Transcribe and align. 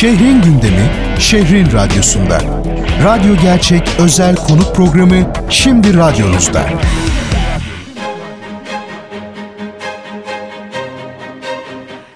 Şehrin 0.00 0.42
gündemi, 0.42 0.90
şehrin 1.18 1.72
radyosunda. 1.72 2.40
Radyo 3.04 3.36
Gerçek 3.42 3.82
özel 3.98 4.36
konuk 4.36 4.74
programı 4.74 5.32
şimdi 5.50 5.96
radyonuzda. 5.96 6.62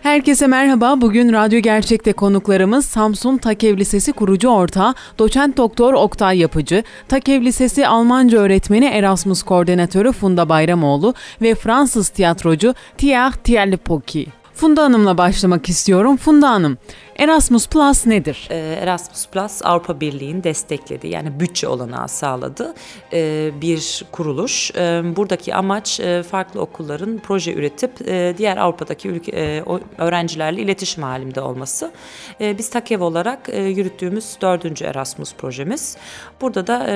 Herkese 0.03 0.47
merhaba. 0.47 1.01
Bugün 1.01 1.33
Radyo 1.33 1.59
Gerçek'te 1.61 2.13
konuklarımız 2.13 2.87
Samsun 2.87 3.37
Takev 3.37 3.79
Lisesi 3.79 4.13
kurucu 4.13 4.49
ortağı 4.49 4.95
Doçent 5.19 5.57
Doktor 5.57 5.95
Oktay 5.95 6.39
Yapıcı, 6.39 6.83
Takev 7.09 7.43
Lisesi 7.43 7.89
Almanca 7.89 8.39
öğretmeni 8.39 8.85
Erasmus 8.85 9.43
koordinatörü 9.43 10.13
Funda 10.13 10.49
Bayramoğlu 10.49 11.15
ve 11.43 11.55
Fransız 11.55 12.09
tiyatrocu 12.09 12.75
Tiah 12.99 13.33
Tielpoki. 13.33 14.44
Funda 14.55 14.83
Hanım'la 14.83 15.19
başlamak 15.19 15.69
istiyorum. 15.69 16.17
Funda 16.17 16.51
Hanım, 16.51 16.79
Erasmus 17.19 17.69
Plus 17.69 18.07
nedir? 18.07 18.49
Ee, 18.51 18.57
Erasmus 18.83 19.27
Plus 19.27 19.61
Avrupa 19.65 20.01
Birliği'nin 20.01 20.45
desteklediği 20.45 21.13
yani 21.13 21.41
bütçe 21.41 21.69
olanağı 21.69 22.09
sağladı 22.09 22.75
ee, 23.13 23.51
bir 23.61 24.05
kuruluş. 24.13 24.71
Ee, 24.77 25.03
buradaki 25.17 25.55
amaç 25.55 26.01
e, 26.01 26.23
farklı 26.23 26.61
okulların 26.61 27.19
proje 27.19 27.55
üretip 27.55 28.09
e, 28.09 28.35
diğer 28.39 28.57
Avrupa'daki 28.57 29.09
ülke, 29.09 29.65
öğrencilerle 29.99 30.63
iletişim 30.63 31.03
halinde 31.03 31.41
olması. 31.41 31.93
Biz 32.41 32.71
TAKEV 32.71 33.01
olarak 33.01 33.49
e, 33.49 33.63
yürüttüğümüz 33.63 34.37
dördüncü 34.41 34.85
Erasmus 34.85 35.35
projemiz. 35.35 35.97
Burada 36.41 36.67
da 36.67 36.87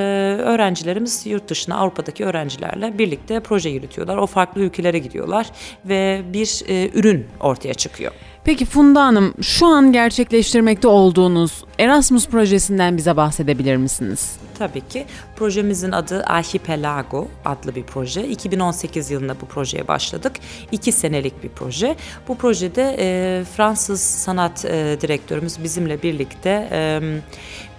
öğrencilerimiz 0.45 1.27
yurt 1.27 1.49
dışına 1.49 1.79
Avrupa'daki 1.79 2.25
öğrencilerle 2.25 2.99
birlikte 2.99 3.41
proje 3.41 3.71
yürütüyorlar. 3.71 4.17
O 4.17 4.27
farklı 4.27 4.61
ülkelere 4.61 4.99
gidiyorlar 4.99 5.47
ve 5.85 6.23
bir 6.33 6.63
ürün 6.95 7.27
çıkıyor. 7.75 8.13
Peki 8.45 8.65
Funda 8.65 9.05
Hanım, 9.05 9.35
şu 9.43 9.67
an 9.67 9.93
gerçekleştirmekte 9.93 10.89
olduğunuz 10.89 11.65
Erasmus 11.79 12.29
projesinden 12.29 12.97
bize 12.97 13.17
bahsedebilir 13.17 13.77
misiniz? 13.77 14.37
Tabii 14.59 14.89
ki. 14.89 15.07
Projemizin 15.37 15.93
adı 15.93 16.23
Archipelago 16.25 17.29
adlı 17.45 17.75
bir 17.75 17.83
proje. 17.83 18.29
2018 18.29 19.11
yılında 19.11 19.41
bu 19.41 19.47
projeye 19.47 19.89
başladık. 19.89 20.33
İki 20.73 20.93
senelik 20.93 21.43
bir 21.43 21.49
proje. 21.49 21.97
Bu 22.29 22.39
projede 22.39 22.97
e, 22.99 23.45
Fransız 23.45 24.01
sanat 24.01 24.65
e, 24.65 24.97
direktörümüz 25.01 25.63
bizimle 25.63 26.03
birlikte 26.03 26.69
e, 26.73 27.01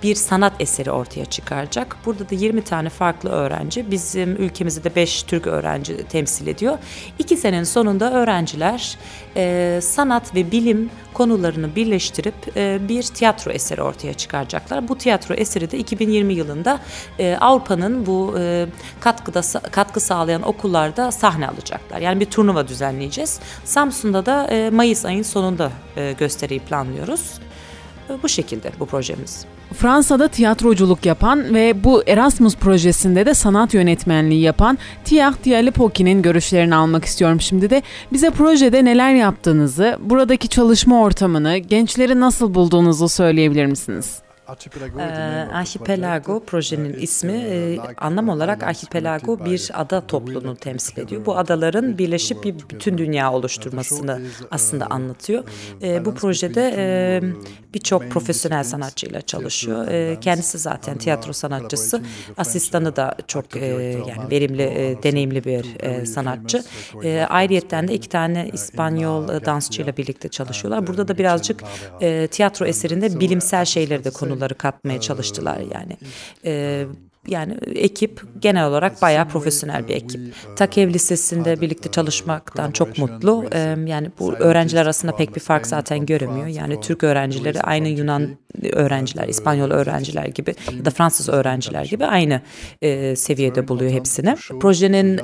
bir 0.04 0.16
sanat 0.16 0.54
eseri 0.60 0.92
ortaya 0.92 1.26
çıkaracak. 1.26 1.98
Burada 2.06 2.30
da 2.30 2.36
20 2.36 2.62
tane 2.62 2.90
farklı 2.90 3.30
öğrenci, 3.30 3.92
bizim 3.92 4.36
ülkemizde 4.36 4.84
de 4.84 4.96
5 4.96 5.24
Türk 5.24 5.48
öğrenci 5.48 6.08
temsil 6.08 6.48
ediyor. 6.48 6.78
İki 7.20 7.38
senenin 7.38 7.64
sonunda 7.64 8.14
öğrenciler 8.14 8.98
e, 9.36 9.80
sanat 9.84 10.36
ve 10.36 10.52
bilim 10.52 10.90
konularını 11.14 11.76
birleştirip 11.76 12.58
e, 12.58 12.80
bir 12.90 13.04
tiyatro 13.04 13.52
eseri 13.52 13.82
ortaya 13.82 14.14
çıkaracaklar. 14.14 14.88
Bu 14.88 14.98
tiyatro 14.98 15.36
eseri 15.36 15.72
de 15.72 15.78
2020 15.78 16.34
yılında 16.34 16.69
e, 17.20 17.38
Avrupa'nın 17.42 18.06
bu 18.06 18.36
e, 18.40 18.66
katkıda 19.00 19.42
katkı 19.72 20.00
sağlayan 20.00 20.42
okullarda 20.42 21.12
sahne 21.12 21.48
alacaklar. 21.48 22.00
Yani 22.00 22.20
bir 22.20 22.26
turnuva 22.26 22.68
düzenleyeceğiz. 22.68 23.40
Samsun'da 23.66 24.26
da 24.26 24.48
e, 24.48 24.70
Mayıs 24.70 25.06
ayın 25.06 25.24
sonunda 25.24 25.72
e, 25.98 26.16
gösteriyi 26.20 26.60
planlıyoruz. 26.60 27.40
E, 28.10 28.24
bu 28.24 28.30
şekilde 28.30 28.72
bu 28.80 28.86
projemiz. 28.86 29.46
Fransa'da 29.74 30.28
tiyatroculuk 30.28 31.06
yapan 31.06 31.54
ve 31.54 31.84
bu 31.84 32.04
Erasmus 32.08 32.56
projesinde 32.56 33.26
de 33.26 33.34
sanat 33.34 33.74
yönetmenliği 33.74 34.42
yapan 34.42 34.78
Tiah 35.06 35.34
Dialipoki'nin 35.44 36.22
görüşlerini 36.22 36.76
almak 36.76 37.06
istiyorum 37.06 37.42
şimdi 37.42 37.70
de. 37.70 37.82
Bize 38.14 38.30
projede 38.30 38.86
neler 38.86 39.14
yaptığınızı, 39.14 39.98
buradaki 40.00 40.48
çalışma 40.48 41.02
ortamını, 41.02 41.58
gençleri 41.58 42.20
nasıl 42.20 42.54
bulduğunuzu 42.54 43.10
söyleyebilir 43.10 43.66
misiniz? 43.66 44.29
Ee, 45.00 45.48
archipelago 45.54 46.44
projenin 46.44 46.94
ismi 46.94 47.34
e, 47.34 47.78
anlam 47.98 48.30
olarak 48.30 48.64
archipelago 48.64 49.46
bir 49.46 49.72
ada 49.74 50.08
topluluğunu 50.08 50.56
temsil 50.56 51.02
ediyor. 51.02 51.26
Bu 51.26 51.38
adaların 51.38 51.98
birleşip 51.98 52.44
bir 52.44 52.56
bütün 52.70 52.98
dünya 52.98 53.34
oluşturmasını 53.34 54.22
aslında 54.52 54.88
anlatıyor. 54.88 55.44
E, 55.82 56.06
bu 56.06 56.16
projede 56.16 56.74
e, 56.78 57.22
birçok 57.74 58.10
profesyonel 58.10 58.64
sanatçıyla 58.64 59.22
çalışıyor. 59.22 59.88
E, 59.88 60.20
kendisi 60.20 60.58
zaten 60.58 60.98
tiyatro 60.98 61.34
sanatçısı. 61.34 62.02
Asistanı 62.38 62.96
da 62.96 63.16
çok 63.28 63.56
e, 63.56 63.66
yani 64.08 64.32
verimli, 64.32 64.64
e, 64.64 65.04
deneyimli 65.04 65.44
bir 65.44 65.80
e, 65.80 66.06
sanatçı. 66.06 66.64
E, 67.04 67.26
ayrıyetten 67.30 67.88
de 67.88 67.94
iki 67.94 68.10
tane 68.10 68.50
İspanyol 68.54 69.30
e, 69.30 69.46
dansçıyla 69.46 69.98
birlikte 69.98 70.30
çalışıyorlar. 70.30 70.88
Burada 70.88 71.08
da 71.08 71.18
birazcık 71.18 71.64
e, 72.02 72.28
tiyatro 72.28 72.66
eserinde 72.66 73.20
bilimsel 73.20 73.66
şeyleri 73.66 74.04
de 74.04 74.10
konu 74.10 74.30
konuları 74.30 74.56
katmaya 74.56 75.02
çalıştılar 75.02 75.58
yani. 75.58 75.98
E, 76.46 76.86
yani 77.30 77.58
ekip 77.76 78.22
genel 78.42 78.68
olarak 78.68 79.02
bayağı 79.02 79.28
profesyonel 79.28 79.88
bir 79.88 79.96
ekip. 79.96 80.22
Takev 80.56 80.90
Lisesi'nde 80.90 81.62
birlikte 81.62 81.92
çalışmaktan 81.92 82.72
çok 82.72 82.98
mutlu. 82.98 83.46
Yani 83.86 84.12
bu 84.20 84.34
öğrenciler 84.34 84.82
arasında 84.82 85.16
pek 85.16 85.36
bir 85.36 85.42
fark 85.42 85.68
zaten 85.68 86.06
göremiyor. 86.06 86.48
Yani 86.48 86.82
Türk 86.82 87.04
öğrencileri 87.04 87.62
aynı 87.62 87.88
Yunan 87.88 88.30
öğrenciler, 88.72 89.28
İspanyol 89.28 89.72
öğrenciler 89.72 90.26
gibi 90.26 90.56
ya 90.78 90.86
da 90.86 90.90
Fransız 90.90 91.30
öğrenciler 91.30 91.86
gibi 91.86 92.06
aynı 92.06 92.42
seviyede 93.16 93.68
buluyor 93.68 93.92
hepsini. 93.92 94.36
Projenin 94.62 95.18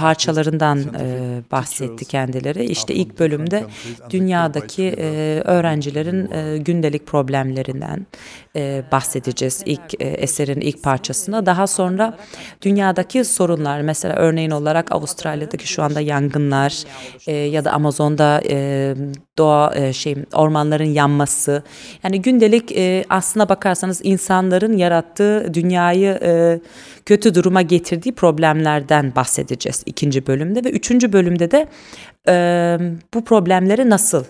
parçalarından 0.00 0.78
e, 0.78 1.42
bahsetti 1.52 2.04
kendileri. 2.04 2.64
İşte 2.64 2.94
ilk 2.94 3.18
bölümde 3.18 3.64
dünyadaki 4.10 4.94
e, 4.98 5.40
öğrencilerin 5.44 6.30
e, 6.32 6.58
gündelik 6.58 7.06
problemlerinden 7.06 8.06
e, 8.56 8.82
bahsedeceğiz 8.92 9.62
ilk 9.66 10.00
e, 10.00 10.04
eserin 10.04 10.60
ilk 10.60 10.82
parçasına. 10.82 11.46
Daha 11.46 11.66
sonra 11.66 12.18
dünyadaki 12.62 13.24
sorunlar 13.24 13.80
mesela 13.80 14.14
örneğin 14.16 14.50
olarak 14.50 14.92
Avustralya'daki 14.92 15.68
şu 15.68 15.82
anda 15.82 16.00
yangınlar 16.00 16.84
e, 17.26 17.32
ya 17.32 17.64
da 17.64 17.72
Amazon'da 17.72 18.42
e, 18.48 18.94
doğa 19.38 19.74
e, 19.74 19.92
şey 19.92 20.16
ormanların 20.34 20.84
yanması. 20.84 21.62
Yani 22.04 22.22
gündelik 22.22 22.72
e, 22.72 23.04
aslına 23.08 23.48
bakarsanız 23.48 24.00
insanların 24.04 24.76
yarattığı 24.76 25.54
dünyayı 25.54 26.18
e, 26.22 26.60
kötü 27.06 27.34
duruma 27.34 27.62
getirdiği 27.62 28.12
problemlerden 28.12 29.12
bahsedeceğiz 29.16 29.82
ikinci 29.90 30.26
bölümde 30.26 30.64
ve 30.64 30.70
üçüncü 30.70 31.12
bölümde 31.12 31.50
de 31.50 31.68
e, 32.28 32.34
bu 33.14 33.24
problemleri 33.24 33.90
nasıl 33.90 34.24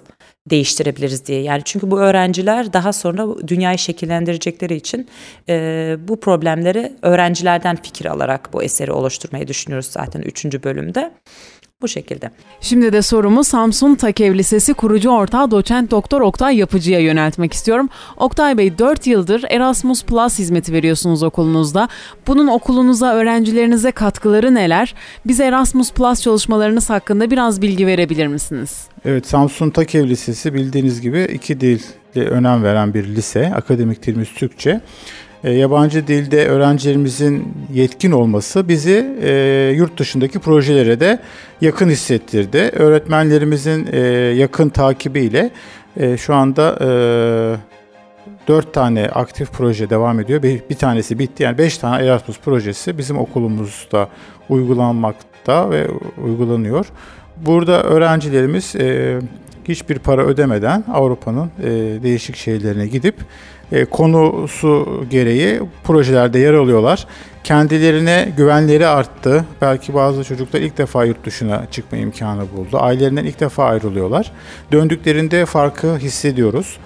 değiştirebiliriz 0.50 1.26
diye. 1.26 1.42
Yani 1.42 1.62
çünkü 1.64 1.90
bu 1.90 2.00
öğrenciler 2.00 2.72
daha 2.72 2.92
sonra 2.92 3.48
dünyayı 3.48 3.78
şekillendirecekleri 3.78 4.74
için 4.74 5.08
e, 5.48 5.96
bu 6.08 6.20
problemleri 6.20 6.92
öğrencilerden 7.02 7.76
fikir 7.76 8.06
alarak 8.06 8.52
bu 8.52 8.62
eseri 8.62 8.92
oluşturmayı 8.92 9.48
düşünüyoruz 9.48 9.86
zaten 9.86 10.22
üçüncü 10.22 10.62
bölümde. 10.62 11.12
Bu 11.82 11.88
şekilde. 11.88 12.30
Şimdi 12.60 12.92
de 12.92 13.02
sorumu 13.02 13.44
Samsun 13.44 13.94
Takev 13.94 14.34
Lisesi 14.34 14.74
kurucu 14.74 15.10
ortağı 15.10 15.50
doçent 15.50 15.90
doktor 15.90 16.20
Oktay 16.20 16.56
Yapıcı'ya 16.56 17.00
yöneltmek 17.00 17.52
istiyorum. 17.52 17.88
Oktay 18.16 18.58
Bey 18.58 18.78
4 18.78 19.06
yıldır 19.06 19.44
Erasmus 19.50 20.04
Plus 20.04 20.38
hizmeti 20.38 20.72
veriyorsunuz 20.72 21.22
okulunuzda. 21.22 21.88
Bunun 22.26 22.46
okulunuza, 22.46 23.14
öğrencilerinize 23.14 23.92
katkıları 23.92 24.54
neler? 24.54 24.94
Bize 25.26 25.44
Erasmus 25.44 25.92
Plus 25.92 26.22
çalışmalarınız 26.22 26.90
hakkında 26.90 27.30
biraz 27.30 27.62
bilgi 27.62 27.86
verebilir 27.86 28.26
misiniz? 28.26 28.88
Evet, 29.04 29.26
Samsun 29.26 29.70
Takev 29.70 30.08
Lisesi 30.08 30.54
bildiğiniz 30.54 31.00
gibi 31.00 31.22
iki 31.34 31.60
dil 31.60 31.80
önem 32.14 32.62
veren 32.62 32.94
bir 32.94 33.04
lise. 33.04 33.52
Akademik 33.54 34.06
dilimiz 34.06 34.28
Türkçe. 34.34 34.80
E, 35.44 35.50
yabancı 35.52 36.06
dilde 36.06 36.48
öğrencilerimizin 36.48 37.54
yetkin 37.72 38.12
olması 38.12 38.68
bizi 38.68 39.16
e, 39.22 39.72
yurt 39.76 39.98
dışındaki 39.98 40.38
projelere 40.38 41.00
de 41.00 41.18
yakın 41.60 41.88
hissettirdi. 41.88 42.58
Öğretmenlerimizin 42.58 43.88
e, 43.92 43.98
yakın 44.36 44.68
takibiyle 44.68 45.50
e, 45.96 46.16
şu 46.16 46.34
anda 46.34 46.78
e, 46.80 46.88
4 48.48 48.74
tane 48.74 49.08
aktif 49.08 49.52
proje 49.52 49.90
devam 49.90 50.20
ediyor. 50.20 50.42
Bir, 50.42 50.60
bir 50.70 50.74
tanesi 50.74 51.18
bitti. 51.18 51.42
Yani 51.42 51.58
5 51.58 51.78
tane 51.78 52.06
Erasmus 52.06 52.40
projesi 52.40 52.98
bizim 52.98 53.18
okulumuzda 53.18 54.08
uygulanmakta 54.48 55.70
ve 55.70 55.86
uygulanıyor. 56.24 56.86
Burada 57.36 57.82
öğrencilerimiz 57.82 58.76
e, 58.76 59.18
hiçbir 59.68 59.98
para 59.98 60.24
ödemeden 60.24 60.84
Avrupa'nın 60.92 61.50
e, 61.62 61.68
değişik 62.02 62.36
şehirlerine 62.36 62.86
gidip 62.86 63.14
e, 63.72 63.84
konusu 63.84 65.04
gereği 65.10 65.60
projelerde 65.84 66.38
yer 66.38 66.54
alıyorlar. 66.54 67.06
Kendilerine 67.44 68.32
güvenleri 68.36 68.86
arttı. 68.86 69.44
Belki 69.60 69.94
bazı 69.94 70.24
çocuklar 70.24 70.60
ilk 70.60 70.78
defa 70.78 71.04
yurt 71.04 71.24
dışına 71.24 71.66
çıkma 71.70 71.98
imkanı 71.98 72.42
buldu. 72.56 72.78
Ailelerinden 72.78 73.24
ilk 73.24 73.40
defa 73.40 73.64
ayrılıyorlar. 73.64 74.32
Döndüklerinde 74.72 75.46
farkı 75.46 75.96
hissediyoruz. 75.96 76.78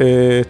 E, 0.00 0.44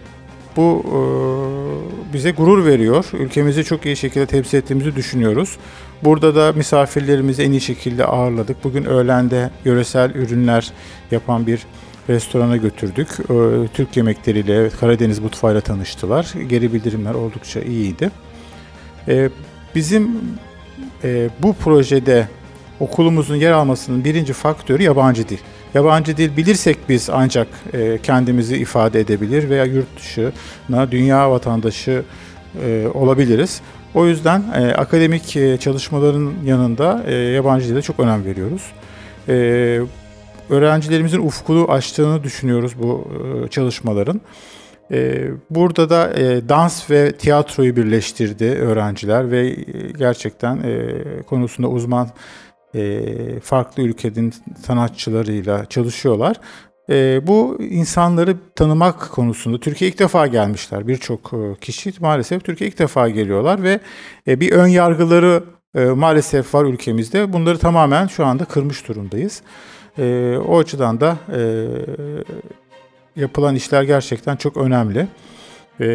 bu 0.57 0.83
e, 0.85 2.13
bize 2.13 2.31
gurur 2.31 2.65
veriyor. 2.65 3.05
Ülkemizi 3.13 3.63
çok 3.63 3.85
iyi 3.85 3.95
şekilde 3.95 4.25
temsil 4.25 4.57
ettiğimizi 4.57 4.95
düşünüyoruz. 4.95 5.57
Burada 6.03 6.35
da 6.35 6.53
misafirlerimizi 6.53 7.43
en 7.43 7.51
iyi 7.51 7.61
şekilde 7.61 8.05
ağırladık. 8.05 8.63
Bugün 8.63 8.85
öğlende 8.85 9.49
yöresel 9.65 10.15
ürünler 10.15 10.71
yapan 11.11 11.47
bir 11.47 11.65
restorana 12.09 12.57
götürdük. 12.57 13.07
E, 13.19 13.67
Türk 13.73 13.97
yemekleriyle, 13.97 14.69
Karadeniz 14.69 15.19
mutfağıyla 15.19 15.61
tanıştılar. 15.61 16.33
Geri 16.49 16.73
bildirimler 16.73 17.13
oldukça 17.13 17.61
iyiydi. 17.61 18.11
E, 19.07 19.29
bizim 19.75 20.11
e, 21.03 21.29
bu 21.39 21.53
projede 21.53 22.27
okulumuzun 22.79 23.35
yer 23.35 23.51
almasının 23.51 24.03
birinci 24.03 24.33
faktörü 24.33 24.83
yabancı 24.83 25.29
dil. 25.29 25.37
Yabancı 25.73 26.17
dil 26.17 26.37
bilirsek 26.37 26.77
biz 26.89 27.09
ancak 27.09 27.47
e, 27.73 27.99
kendimizi 28.03 28.57
ifade 28.57 28.99
edebilir 28.99 29.49
veya 29.49 29.65
yurt 29.65 29.97
dışına, 29.97 30.91
dünya 30.91 31.31
vatandaşı 31.31 32.03
e, 32.65 32.87
olabiliriz. 32.93 33.61
O 33.93 34.05
yüzden 34.05 34.43
e, 34.55 34.73
akademik 34.73 35.35
e, 35.35 35.57
çalışmaların 35.57 36.33
yanında 36.45 37.03
e, 37.07 37.13
yabancı 37.15 37.67
dile 37.67 37.81
çok 37.81 37.99
önem 37.99 38.25
veriyoruz. 38.25 38.71
E, 39.29 39.33
öğrencilerimizin 40.49 41.19
ufkunu 41.19 41.71
açtığını 41.71 42.23
düşünüyoruz 42.23 42.71
bu 42.79 43.07
e, 43.45 43.47
çalışmaların. 43.47 44.21
E, 44.91 45.27
burada 45.49 45.89
da 45.89 46.13
e, 46.13 46.49
dans 46.49 46.89
ve 46.91 47.11
tiyatroyu 47.11 47.75
birleştirdi 47.75 48.45
öğrenciler 48.45 49.31
ve 49.31 49.47
e, 49.47 49.55
gerçekten 49.97 50.57
e, 50.57 50.87
konusunda 51.23 51.67
uzman 51.67 52.09
e, 52.75 53.39
farklı 53.39 53.83
ülkenin 53.83 54.33
sanatçılarıyla 54.65 55.65
çalışıyorlar. 55.65 56.37
E, 56.89 57.27
bu 57.27 57.57
insanları 57.61 58.37
tanımak 58.55 59.11
konusunda 59.11 59.59
Türkiye 59.59 59.91
ilk 59.91 59.99
defa 59.99 60.27
gelmişler. 60.27 60.87
Birçok 60.87 61.33
e, 61.33 61.59
kişi 61.61 61.93
maalesef 61.99 62.43
Türkiye 62.43 62.69
ilk 62.69 62.79
defa 62.79 63.09
geliyorlar 63.09 63.63
ve 63.63 63.79
e, 64.27 64.39
bir 64.39 64.51
ön 64.51 64.67
yargıları 64.67 65.43
e, 65.75 65.85
maalesef 65.85 66.55
var 66.55 66.65
ülkemizde. 66.65 67.33
Bunları 67.33 67.57
tamamen 67.57 68.07
şu 68.07 68.25
anda 68.25 68.45
kırmış 68.45 68.87
durumdayız. 68.87 69.41
E, 69.97 70.37
o 70.47 70.59
açıdan 70.59 71.01
da 71.01 71.17
e, 71.35 71.67
yapılan 73.15 73.55
işler 73.55 73.83
gerçekten 73.83 74.35
çok 74.35 74.57
önemli. 74.57 75.07
E, 75.79 75.87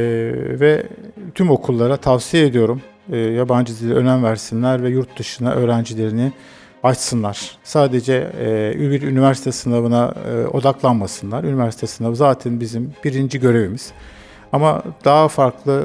ve 0.61 0.87
tüm 1.35 1.51
okullara 1.51 1.97
tavsiye 1.97 2.47
ediyorum. 2.47 2.83
E, 3.13 3.17
yabancı 3.17 3.81
dile 3.81 3.95
önem 3.95 4.25
versinler 4.25 4.83
ve 4.83 4.89
yurt 4.89 5.19
dışına 5.19 5.53
öğrencilerini 5.53 6.33
açsınlar. 6.87 7.59
Sadece 7.65 8.33
e, 8.41 8.75
bir 8.79 9.03
üniversite 9.03 9.53
sınavına 9.53 10.15
e, 10.31 10.47
odaklanmasınlar. 10.47 11.45
Üniversite 11.45 11.87
sınavı 11.87 12.17
zaten 12.17 12.61
bizim 12.61 12.93
birinci 13.05 13.41
görevimiz. 13.41 13.93
Ama 14.53 14.83
daha 15.05 15.29
farklı 15.29 15.85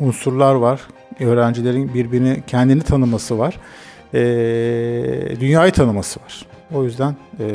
e, 0.00 0.04
unsurlar 0.04 0.54
var. 0.54 0.80
Öğrencilerin 1.20 1.94
birbirini 1.94 2.42
kendini 2.46 2.82
tanıması 2.82 3.38
var. 3.38 3.58
E, 4.14 4.20
dünyayı 5.40 5.72
tanıması 5.72 6.20
var. 6.20 6.46
O 6.74 6.84
yüzden 6.84 7.16
e, 7.40 7.48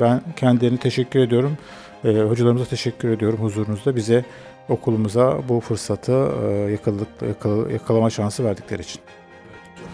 ben 0.00 0.22
kendilerine 0.36 0.78
teşekkür 0.78 1.20
ediyorum. 1.20 1.58
E, 2.04 2.08
hocalarımıza 2.08 2.64
teşekkür 2.64 3.08
ediyorum 3.08 3.38
huzurunuzda 3.42 3.96
bize 3.96 4.24
okulumuza 4.68 5.38
bu 5.48 5.60
fırsatı 5.60 6.12
e, 6.12 6.50
yakaladık, 6.52 7.08
yakala, 7.28 7.72
yakalama 7.72 8.10
şansı 8.10 8.44
verdikleri 8.44 8.82
için. 8.82 9.00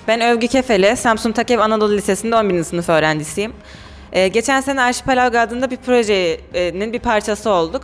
Ben 0.08 0.20
Övgü 0.20 0.48
Kefeli, 0.48 0.96
Samsun 0.96 1.32
Takev 1.32 1.58
Anadolu 1.58 1.92
Lisesi'nde 1.92 2.36
11. 2.36 2.64
sınıf 2.64 2.88
öğrencisiyim. 2.88 3.52
Ee, 4.12 4.28
geçen 4.28 4.60
sene 4.60 4.80
Arşipelago 4.80 5.38
adında 5.38 5.70
bir 5.70 5.76
projenin 5.76 6.92
bir 6.92 6.98
parçası 6.98 7.50
olduk. 7.50 7.82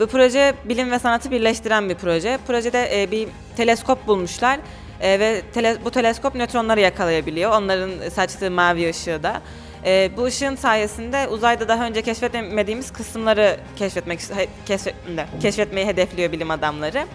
Bu 0.00 0.06
proje 0.06 0.54
bilim 0.64 0.90
ve 0.90 0.98
sanatı 0.98 1.30
birleştiren 1.30 1.88
bir 1.88 1.94
proje. 1.94 2.38
Projede 2.46 3.02
e, 3.02 3.10
bir 3.10 3.28
teleskop 3.56 4.06
bulmuşlar 4.06 4.58
e, 5.00 5.20
ve 5.20 5.42
tele, 5.54 5.76
bu 5.84 5.90
teleskop 5.90 6.34
nötronları 6.34 6.80
yakalayabiliyor. 6.80 7.52
Onların 7.52 8.08
saçtığı 8.08 8.50
mavi 8.50 8.90
ışığı 8.90 9.22
da. 9.22 9.40
E, 9.84 10.10
bu 10.16 10.24
ışığın 10.24 10.56
sayesinde 10.56 11.28
uzayda 11.28 11.68
daha 11.68 11.86
önce 11.86 12.02
keşfetmediğimiz 12.02 12.92
kısımları 12.92 13.56
keşfetmek 13.76 14.20
keşfet, 14.66 14.94
keşfetmeyi 15.42 15.86
hedefliyor 15.86 16.32
bilim 16.32 16.50
adamları. 16.50 17.06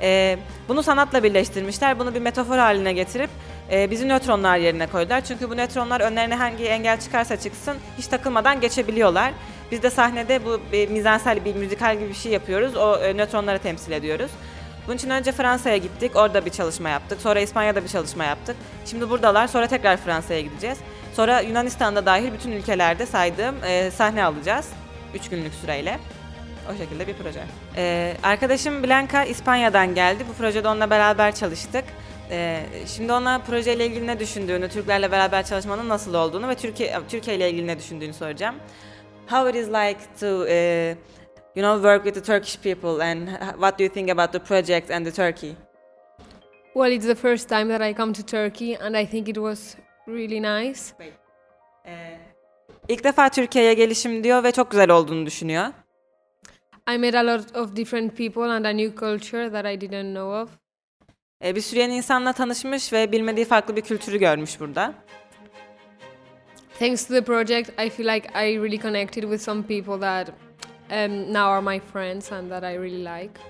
E, 0.00 0.38
bunu 0.68 0.82
sanatla 0.82 1.22
birleştirmişler. 1.22 1.98
Bunu 1.98 2.14
bir 2.14 2.20
metafor 2.20 2.58
haline 2.58 2.92
getirip 2.92 3.30
e, 3.72 3.90
bizi 3.90 4.08
nötronlar 4.08 4.56
yerine 4.56 4.86
koydular. 4.86 5.24
Çünkü 5.24 5.50
bu 5.50 5.56
nötronlar 5.56 6.00
önlerine 6.00 6.34
hangi 6.34 6.64
engel 6.64 7.00
çıkarsa 7.00 7.36
çıksın 7.36 7.76
hiç 7.98 8.06
takılmadan 8.06 8.60
geçebiliyorlar. 8.60 9.32
Biz 9.70 9.82
de 9.82 9.90
sahnede 9.90 10.44
bu 10.44 10.60
bir 10.72 10.88
mizansel 10.88 11.44
bir 11.44 11.54
müzikal 11.54 11.98
gibi 11.98 12.08
bir 12.08 12.14
şey 12.14 12.32
yapıyoruz. 12.32 12.76
O 12.76 12.96
e, 12.96 13.16
nötronları 13.16 13.58
temsil 13.58 13.92
ediyoruz. 13.92 14.30
Bunun 14.86 14.96
için 14.96 15.10
önce 15.10 15.32
Fransa'ya 15.32 15.76
gittik. 15.76 16.16
Orada 16.16 16.44
bir 16.44 16.50
çalışma 16.50 16.88
yaptık. 16.88 17.20
Sonra 17.20 17.40
İspanya'da 17.40 17.84
bir 17.84 17.88
çalışma 17.88 18.24
yaptık. 18.24 18.56
Şimdi 18.86 19.10
buradalar. 19.10 19.46
Sonra 19.46 19.66
tekrar 19.66 19.96
Fransa'ya 19.96 20.40
gideceğiz. 20.40 20.78
Sonra 21.14 21.40
Yunanistan'da 21.40 22.06
dahil 22.06 22.32
bütün 22.32 22.52
ülkelerde 22.52 23.06
saydığım 23.06 23.64
e, 23.64 23.90
sahne 23.90 24.24
alacağız. 24.24 24.68
3 25.14 25.28
günlük 25.28 25.54
süreyle. 25.54 25.98
O 26.74 26.76
şekilde 26.76 27.06
bir 27.06 27.14
proje. 27.14 27.40
Ee, 27.76 28.16
arkadaşım 28.22 28.82
Blanca 28.82 29.24
İspanya'dan 29.24 29.94
geldi. 29.94 30.24
Bu 30.28 30.32
projede 30.32 30.68
onunla 30.68 30.90
beraber 30.90 31.34
çalıştık. 31.34 31.84
Ee, 32.30 32.66
şimdi 32.86 33.12
ona 33.12 33.38
projeyle 33.38 33.86
ilgili 33.86 34.06
ne 34.06 34.20
düşündüğünü, 34.20 34.68
Türklerle 34.68 35.12
beraber 35.12 35.46
çalışmanın 35.46 35.88
nasıl 35.88 36.14
olduğunu 36.14 36.48
ve 36.48 36.54
Türkiye 36.54 37.00
Türkiye 37.08 37.36
ile 37.36 37.50
ilgili 37.50 37.66
ne 37.66 37.78
düşündüğünü 37.78 38.12
soracağım. 38.12 38.54
How 39.30 39.50
it 39.50 39.56
is 39.56 39.68
like 39.68 39.98
to 40.20 40.26
uh, 40.26 40.96
you 41.56 41.64
know 41.64 41.82
work 41.82 42.04
with 42.04 42.14
the 42.14 42.32
Turkish 42.32 42.58
people 42.58 43.04
and 43.04 43.28
what 43.52 43.78
do 43.78 43.84
you 43.84 43.92
think 43.92 44.10
about 44.10 44.32
the 44.32 44.38
project 44.38 44.90
and 44.90 45.04
the 45.04 45.12
Turkey? 45.12 45.52
Well, 46.74 46.92
it's 46.92 47.06
the 47.06 47.14
first 47.14 47.48
time 47.48 47.78
that 47.78 47.90
I 47.90 47.94
come 47.94 48.12
to 48.12 48.22
Turkey 48.22 48.76
and 48.76 48.96
I 48.96 49.06
think 49.06 49.28
it 49.28 49.36
was 49.36 49.76
really 50.08 50.42
nice. 50.42 50.80
Ee, 51.86 52.18
ilk 52.88 53.04
defa 53.04 53.28
Türkiye'ye 53.28 53.74
gelişim 53.74 54.24
diyor 54.24 54.44
ve 54.44 54.52
çok 54.52 54.70
güzel 54.70 54.90
olduğunu 54.90 55.26
düşünüyor. 55.26 55.66
I 56.94 56.98
met 56.98 57.14
a 57.14 57.26
lot 57.26 57.56
of 57.56 57.76
different 57.76 58.16
people 58.16 58.42
and 58.42 58.64
a 58.64 58.70
new 58.70 58.96
culture 58.96 59.50
that 59.50 59.64
I 59.64 59.80
didn't 59.80 60.14
know 60.14 60.42
of. 60.42 60.50
Ee, 61.44 61.56
bir 61.56 61.60
sürü 61.60 61.80
yeni 61.80 61.96
insanla 61.96 62.32
tanışmış 62.32 62.92
ve 62.92 63.12
bilmediği 63.12 63.44
farklı 63.44 63.76
bir 63.76 63.80
kültürü 63.80 64.18
görmüş 64.18 64.60
burada. 64.60 64.94
Thanks 66.78 67.06
to 67.06 67.14
the 67.14 67.24
project, 67.24 67.68
I 67.86 67.90
feel 67.90 68.14
like 68.14 68.28
I 68.28 68.56
really 68.56 68.80
connected 68.80 69.22
with 69.22 69.42
some 69.42 69.62
people 69.62 70.00
that 70.00 70.28
um, 70.90 71.32
now 71.32 71.40
are 71.40 71.60
my 71.60 71.80
friends 71.80 72.32
and 72.32 72.50
that 72.50 72.62
I 72.62 72.76
really 72.76 73.04
like. 73.04 73.40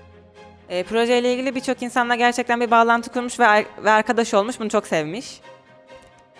E, 0.69 0.83
projeyle 0.83 1.33
ilgili 1.33 1.55
birçok 1.55 1.81
insanla 1.81 2.15
gerçekten 2.15 2.61
bir 2.61 2.71
bağlantı 2.71 3.11
kurmuş 3.11 3.39
ve, 3.39 3.65
ve 3.83 3.91
arkadaş 3.91 4.33
olmuş. 4.33 4.59
Bunu 4.59 4.69
çok 4.69 4.87
sevmiş. 4.87 5.41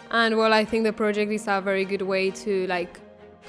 And 0.10 0.32
well, 0.32 0.62
I 0.62 0.66
think 0.66 0.86
the 0.86 0.92
project 0.92 1.32
is 1.32 1.48
a 1.48 1.66
very 1.66 1.84
good 1.84 2.00
way 2.00 2.32
to 2.32 2.50
like 2.50 2.92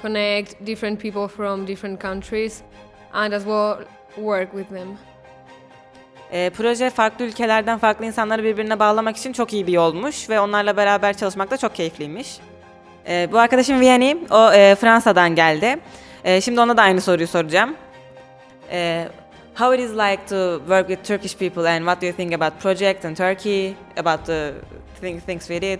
connect 0.01 0.67
different 0.67 1.01
people 1.01 1.27
from 1.27 1.67
different 1.67 2.01
countries 2.01 2.61
and 3.13 3.33
as 3.33 3.43
well 3.43 3.77
work 4.15 4.51
with 4.51 4.69
them. 4.69 5.10
E, 6.31 6.49
proje 6.49 6.89
farklı 6.89 7.25
ülkelerden 7.25 7.77
farklı 7.77 8.05
insanları 8.05 8.43
birbirine 8.43 8.79
bağlamak 8.79 9.17
için 9.17 9.33
çok 9.33 9.53
iyi 9.53 9.67
bir 9.67 9.73
yolmuş 9.73 10.29
ve 10.29 10.39
onlarla 10.39 10.77
beraber 10.77 11.17
çalışmak 11.17 11.51
da 11.51 11.57
çok 11.57 11.75
keyifliymiş. 11.75 12.37
E, 13.07 13.29
bu 13.31 13.39
arkadaşım 13.39 13.79
Vianney, 13.79 14.17
o 14.29 14.51
e, 14.53 14.75
Fransa'dan 14.75 15.35
geldi. 15.35 15.79
E, 16.23 16.41
şimdi 16.41 16.61
ona 16.61 16.77
da 16.77 16.81
aynı 16.81 17.01
soruyu 17.01 17.27
soracağım. 17.27 17.75
E, 18.71 19.07
how 19.55 19.75
it 19.75 19.89
is 19.89 19.91
like 19.91 20.25
to 20.29 20.59
work 20.59 20.87
with 20.87 21.07
Turkish 21.07 21.37
people 21.37 21.69
and 21.69 21.79
what 21.79 22.01
do 22.01 22.05
you 22.05 22.15
think 22.15 22.33
about 22.33 22.61
project 22.61 23.05
and 23.05 23.15
Turkey, 23.15 23.75
about 23.97 24.25
the 24.25 24.53
thing, 25.01 25.25
things 25.25 25.47
we 25.47 25.61
did? 25.61 25.79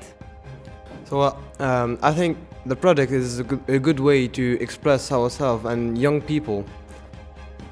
So 1.09 1.19
uh, 1.19 1.33
um, 1.59 1.97
I 2.03 2.15
think 2.15 2.37
the 2.69 2.75
project 2.75 3.11
is 3.11 3.39
a 3.39 3.43
good, 3.43 3.59
a 3.67 3.79
good 3.79 3.99
way 3.99 4.27
to 4.27 4.61
express 4.61 5.11
ourselves 5.11 5.65
and 5.65 5.97
young 5.97 6.21
people 6.21 6.63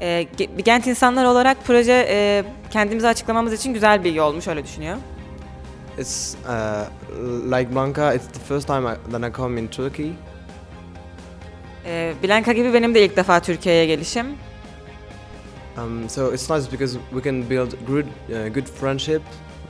e, 0.02 0.28
bir 0.58 0.64
genç 0.64 0.88
insanlar 0.88 1.26
olarak 1.26 1.58
proje 1.66 2.06
e, 2.10 2.44
kendimizi 2.72 3.08
açıklamamız 3.08 3.54
için 3.54 3.74
güzel 3.74 4.04
bir 4.04 4.14
yolmuş 4.14 4.48
öyle 4.48 4.64
düşünüyor. 4.64 4.98
It's 5.98 6.36
uh, 6.46 6.88
like 7.52 7.76
Blanca. 7.76 8.14
It's 8.14 8.28
the 8.28 8.40
first 8.40 8.68
time 8.68 8.88
I, 8.88 9.12
that 9.12 9.30
I 9.30 9.34
come 9.34 9.62
in 9.62 9.68
Turkey. 9.68 10.12
E, 11.86 12.14
Blanca 12.24 12.54
gibi 12.54 12.74
benim 12.74 12.96
de 12.96 13.06
ilk 13.06 13.18
defa 13.18 13.40
Türkiye'ye 13.40 13.86
gelişim. 13.86 14.26
Um, 15.78 16.10
so 16.10 16.34
it's 16.34 16.50
nice 16.50 16.72
because 16.72 16.98
we 17.12 17.22
can 17.22 17.50
build 17.50 17.74
good, 17.88 18.06
uh, 18.06 18.54
good 18.54 18.68
friendship 18.68 19.22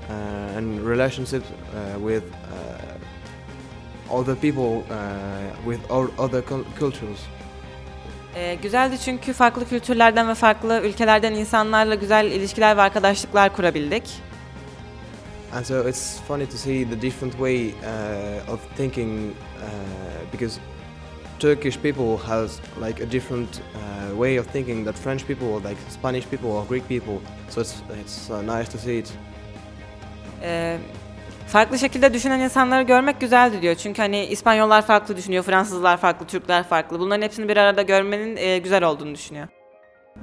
uh, 0.09 0.57
and 0.57 0.85
relationship 0.87 1.43
uh, 1.43 1.99
with 1.99 2.23
uh, 2.23 4.19
other 4.19 4.35
people 4.35 4.83
uh, 4.89 5.53
with 5.65 5.91
all 5.91 6.07
other 6.17 6.41
cultures. 6.79 7.19
Ee, 8.35 8.57
güzeldi 8.61 8.97
çünkü 9.05 9.33
farklı 9.33 9.67
kültürlerden 9.69 10.27
ve 10.29 10.35
farklı 10.35 10.81
ülkelerden 10.83 11.33
insanlarla 11.33 11.95
güzel 11.95 12.25
ilişkiler 12.25 12.77
ve 12.77 12.81
arkadaşlıklar 12.81 13.55
kurabildik. 13.55 14.03
And 15.53 15.65
so 15.65 15.89
it's 15.89 16.19
funny 16.27 16.45
to 16.45 16.57
see 16.57 16.85
the 16.89 17.01
different 17.01 17.33
way 17.33 17.67
uh, 17.67 18.53
of 18.53 18.59
thinking 18.77 19.31
uh, 19.31 20.31
because 20.31 20.59
Turkish 21.39 21.77
people 21.77 22.17
has 22.17 22.59
like 22.87 23.03
a 23.03 23.11
different 23.11 23.49
uh, 23.75 24.17
way 24.17 24.39
of 24.39 24.47
thinking 24.51 24.85
that 24.85 24.95
French 24.95 25.25
people 25.25 25.47
or 25.47 25.61
like 25.61 25.77
Spanish 25.89 26.25
people 26.25 26.49
or 26.49 26.67
Greek 26.67 26.87
people. 26.87 27.19
So 27.49 27.61
it's 27.61 27.75
it's 28.01 28.29
uh, 28.29 28.41
nice 28.41 28.71
to 28.71 28.77
see 28.77 28.97
it. 28.97 29.13
Ee, 30.41 30.77
farklı 31.49 31.79
şekilde 31.79 32.13
düşünen 32.13 32.39
insanları 32.39 32.81
görmek 32.81 33.21
güzeldi 33.21 33.61
diyor. 33.61 33.75
Çünkü 33.75 34.01
hani 34.01 34.25
İspanyollar 34.25 34.81
farklı 34.81 35.17
düşünüyor, 35.17 35.43
Fransızlar 35.43 35.97
farklı, 35.97 36.27
Türkler 36.27 36.63
farklı. 36.63 36.99
Bunların 36.99 37.21
hepsini 37.21 37.49
bir 37.49 37.57
arada 37.57 37.81
görmenin 37.81 38.37
e, 38.37 38.57
güzel 38.57 38.83
olduğunu 38.83 39.15
düşünüyor. 39.15 39.47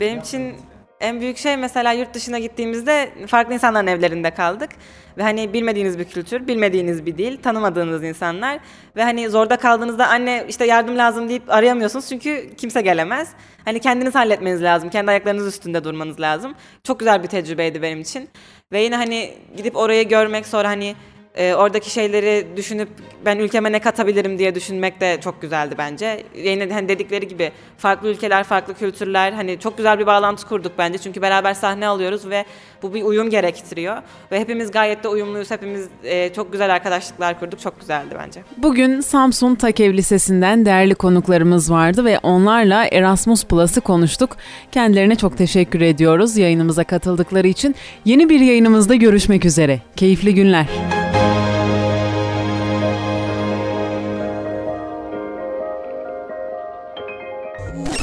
Benim 0.00 0.18
için 0.18 0.54
en 1.00 1.20
büyük 1.20 1.36
şey 1.36 1.56
mesela 1.56 1.92
yurt 1.92 2.14
dışına 2.14 2.38
gittiğimizde 2.38 3.10
farklı 3.26 3.54
insanların 3.54 3.86
evlerinde 3.86 4.30
kaldık. 4.30 4.70
Ve 5.18 5.22
hani 5.22 5.52
bilmediğiniz 5.52 5.98
bir 5.98 6.04
kültür, 6.04 6.48
bilmediğiniz 6.48 7.06
bir 7.06 7.18
dil, 7.18 7.36
tanımadığınız 7.36 8.04
insanlar. 8.04 8.58
Ve 8.96 9.02
hani 9.02 9.28
zorda 9.28 9.56
kaldığınızda 9.56 10.08
anne 10.08 10.44
işte 10.48 10.66
yardım 10.66 10.98
lazım 10.98 11.28
deyip 11.28 11.42
arayamıyorsunuz 11.50 12.08
çünkü 12.08 12.50
kimse 12.56 12.80
gelemez. 12.80 13.28
Hani 13.64 13.80
kendiniz 13.80 14.14
halletmeniz 14.14 14.62
lazım, 14.62 14.90
kendi 14.90 15.10
ayaklarınız 15.10 15.46
üstünde 15.46 15.84
durmanız 15.84 16.20
lazım. 16.20 16.54
Çok 16.84 16.98
güzel 16.98 17.22
bir 17.22 17.28
tecrübeydi 17.28 17.82
benim 17.82 18.00
için. 18.00 18.28
Ve 18.72 18.80
yine 18.80 18.96
hani 18.96 19.34
gidip 19.56 19.76
orayı 19.76 20.08
görmek 20.08 20.46
sonra 20.46 20.68
hani 20.68 20.94
e, 21.36 21.54
oradaki 21.54 21.90
şeyleri 21.90 22.46
düşünüp 22.56 22.88
ben 23.24 23.38
ülkeme 23.38 23.72
ne 23.72 23.78
katabilirim 23.78 24.38
diye 24.38 24.54
düşünmek 24.54 25.00
de 25.00 25.18
çok 25.20 25.42
güzeldi 25.42 25.74
bence. 25.78 26.22
Yine 26.36 26.72
hani 26.72 26.88
dedikleri 26.88 27.28
gibi 27.28 27.52
farklı 27.78 28.08
ülkeler, 28.08 28.44
farklı 28.44 28.74
kültürler 28.74 29.32
hani 29.32 29.58
çok 29.60 29.76
güzel 29.76 29.98
bir 29.98 30.06
bağlantı 30.06 30.48
kurduk 30.48 30.72
bence. 30.78 30.98
Çünkü 30.98 31.22
beraber 31.22 31.54
sahne 31.54 31.86
alıyoruz 31.86 32.30
ve 32.30 32.44
bu 32.82 32.94
bir 32.94 33.02
uyum 33.02 33.30
gerektiriyor. 33.30 33.96
Ve 34.32 34.40
hepimiz 34.40 34.70
gayet 34.70 35.04
de 35.04 35.08
uyumluyuz. 35.08 35.50
Hepimiz 35.50 35.88
e, 36.04 36.32
çok 36.32 36.52
güzel 36.52 36.74
arkadaşlıklar 36.74 37.40
kurduk. 37.40 37.60
Çok 37.60 37.80
güzeldi 37.80 38.14
bence. 38.24 38.42
Bugün 38.56 39.00
Samsun 39.00 39.54
Takev 39.54 39.92
Lisesi'nden 39.92 40.66
değerli 40.66 40.94
konuklarımız 40.94 41.70
vardı 41.70 42.04
ve 42.04 42.18
onlarla 42.18 42.86
Erasmus 42.92 43.44
Plus'ı 43.44 43.80
konuştuk. 43.80 44.36
Kendilerine 44.72 45.16
çok 45.16 45.38
teşekkür 45.38 45.80
ediyoruz 45.80 46.36
yayınımıza 46.36 46.84
katıldıkları 46.84 47.48
için. 47.48 47.74
Yeni 48.04 48.28
bir 48.28 48.40
yayınımızda 48.40 48.94
görüşmek 48.94 49.44
üzere. 49.44 49.80
Keyifli 49.96 50.34
günler. 50.34 50.95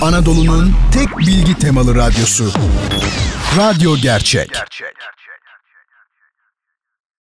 Anadolu'nun 0.04 0.74
tek 0.92 1.18
bilgi 1.18 1.58
temalı 1.58 1.96
radyosu. 1.96 2.52
Radyo 3.58 3.98
Gerçek. 3.98 4.50